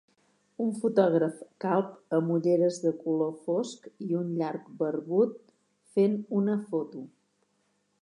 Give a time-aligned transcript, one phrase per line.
[0.63, 5.41] Un fotògraf calb amb ulleres de color fosc i un llarg barbut
[5.99, 7.09] fent una foto.